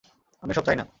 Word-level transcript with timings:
আমি 0.43 0.51
এসব 0.51 0.65
চাইনা। 0.65 0.85